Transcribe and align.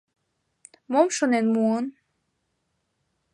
Мом 0.91 1.07
шонен 1.17 1.45
муын! 1.55 1.85